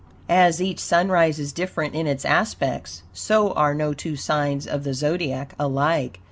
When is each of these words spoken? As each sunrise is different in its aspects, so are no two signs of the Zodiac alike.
As 0.29 0.59
each 0.59 0.79
sunrise 0.79 1.37
is 1.37 1.51
different 1.53 1.93
in 1.93 2.07
its 2.07 2.25
aspects, 2.25 3.03
so 3.13 3.51
are 3.53 3.75
no 3.75 3.93
two 3.93 4.15
signs 4.15 4.65
of 4.65 4.83
the 4.83 4.95
Zodiac 4.95 5.53
alike. 5.59 6.19